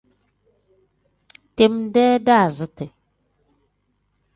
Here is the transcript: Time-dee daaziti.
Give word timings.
Time-dee 1.55 2.15
daaziti. 2.25 2.85